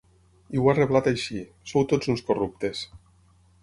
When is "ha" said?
0.71-0.75